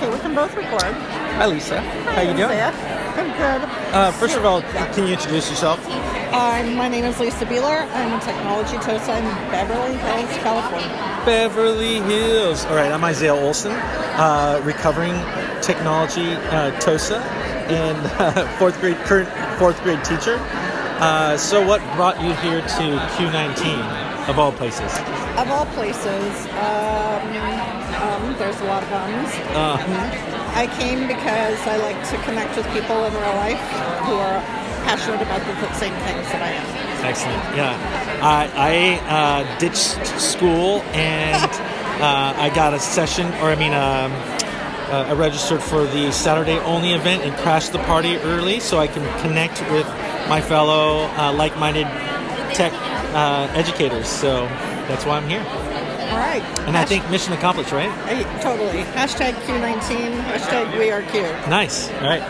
can 0.00 0.34
both 0.34 0.54
record. 0.56 0.82
Hi, 0.82 1.46
Lisa. 1.46 1.80
How 1.80 2.22
you 2.22 2.34
doing? 2.36 2.50
Lisa. 2.50 3.00
I'm 3.16 3.26
good. 3.36 3.94
Uh, 3.94 4.12
first 4.12 4.36
of 4.36 4.44
all, 4.44 4.62
can 4.62 5.06
you 5.06 5.12
introduce 5.12 5.50
yourself? 5.50 5.78
Uh, 6.32 6.62
my 6.74 6.88
name 6.88 7.04
is 7.04 7.18
Lisa 7.18 7.44
Bieler. 7.44 7.90
I'm 7.92 8.18
a 8.18 8.24
technology 8.24 8.76
TOSA 8.78 9.18
in 9.18 9.24
Beverly 9.50 9.96
Hills, 9.96 10.36
California. 10.38 11.22
Beverly 11.26 12.00
Hills. 12.00 12.64
All 12.66 12.76
right, 12.76 12.90
I'm 12.90 13.04
Isaiah 13.04 13.34
Olsen, 13.34 13.72
uh, 13.72 14.60
recovering 14.64 15.12
technology 15.60 16.34
uh, 16.34 16.78
TOSA 16.80 17.18
and 17.68 17.98
uh, 18.20 18.46
fourth 18.58 18.80
grade 18.80 18.96
current 18.98 19.28
fourth 19.58 19.82
grade 19.82 20.02
teacher. 20.04 20.36
Uh, 21.00 21.36
so, 21.36 21.66
what 21.66 21.80
brought 21.96 22.20
you 22.22 22.32
here 22.34 22.60
to 22.60 22.98
Cue19 23.16 24.28
of 24.28 24.38
all 24.38 24.52
places? 24.52 24.92
Of 25.36 25.50
all 25.50 25.66
places, 25.66 26.46
um, 26.46 27.89
there's 28.40 28.60
a 28.62 28.64
lot 28.64 28.82
of 28.82 28.90
ums. 28.90 29.28
Uh, 29.52 29.76
I 30.56 30.66
came 30.80 31.06
because 31.06 31.60
I 31.66 31.76
like 31.76 32.00
to 32.08 32.16
connect 32.24 32.56
with 32.56 32.66
people 32.72 33.04
in 33.04 33.12
real 33.12 33.36
life 33.36 33.60
who 34.08 34.14
are 34.14 34.40
passionate 34.88 35.20
about 35.20 35.44
the 35.44 35.74
same 35.74 35.92
things 36.08 36.26
that 36.32 36.40
I 36.42 36.52
am. 36.52 37.04
Excellent. 37.04 37.36
Yeah, 37.54 37.76
I, 38.22 38.50
I 38.56 39.44
uh, 39.44 39.58
ditched 39.58 40.06
school 40.18 40.80
and 40.96 41.50
uh, 42.02 42.32
I 42.34 42.50
got 42.54 42.72
a 42.72 42.80
session, 42.80 43.26
or 43.42 43.50
I 43.52 43.56
mean, 43.56 43.74
um, 43.74 44.10
uh, 44.90 45.10
I 45.10 45.12
registered 45.12 45.62
for 45.62 45.84
the 45.84 46.10
Saturday 46.10 46.58
only 46.60 46.92
event 46.92 47.22
and 47.22 47.36
crashed 47.42 47.72
the 47.72 47.78
party 47.80 48.16
early 48.16 48.58
so 48.58 48.78
I 48.78 48.86
can 48.86 49.04
connect 49.20 49.60
with 49.70 49.86
my 50.30 50.40
fellow 50.40 51.10
uh, 51.18 51.32
like-minded 51.34 51.86
tech 52.54 52.72
uh, 53.12 53.52
educators. 53.54 54.08
So 54.08 54.46
that's 54.88 55.04
why 55.04 55.18
I'm 55.18 55.28
here. 55.28 55.44
All 56.10 56.18
right. 56.18 56.42
And 56.66 56.76
I 56.76 56.84
think 56.84 57.08
mission 57.10 57.32
accomplished, 57.32 57.72
right? 57.72 57.90
Hey, 58.06 58.22
totally. 58.40 58.82
Hashtag 58.94 59.34
Cue19, 59.44 60.20
hashtag 60.22 60.78
we 60.78 60.90
are 60.90 61.02
Cue. 61.02 61.22
Nice. 61.48 61.90
All 61.90 62.08
right. 62.08 62.22